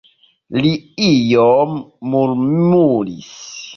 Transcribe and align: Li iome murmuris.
Li 0.65 0.71
iome 1.09 1.77
murmuris. 2.15 3.33